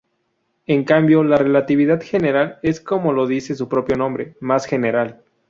[0.65, 5.21] En cambio, la relatividad general es, como lo dice su propio nombre, más general.